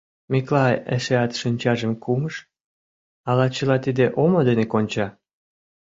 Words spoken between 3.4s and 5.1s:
чыла тиде омо дене конча?